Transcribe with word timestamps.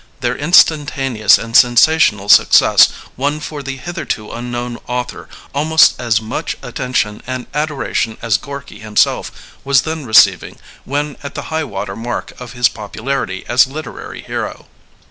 Their 0.21 0.35
instantaneous 0.35 1.37
and 1.37 1.55
sensational 1.55 2.27
suc 2.27 2.53
cess 2.55 2.89
won 3.15 3.39
for 3.39 3.61
the 3.61 3.77
hitherto 3.77 4.31
unknown 4.31 4.79
author 4.87 5.29
almost 5.53 5.93
as 6.01 6.19
much 6.19 6.57
attention 6.63 7.21
and 7.27 7.45
adoration 7.53 8.17
as 8.19 8.37
Gorky 8.39 8.79
himself 8.79 9.31
was 9.63 9.83
then 9.83 10.07
receiving 10.07 10.57
when 10.85 11.17
at 11.21 11.35
the 11.35 11.53
highwater 11.53 11.95
mark 11.95 12.33
of 12.41 12.53
his 12.53 12.67
popularity 12.67 13.45
as 13.47 13.67
a 13.67 13.73
literary 13.73 14.23
hero. 14.23 14.65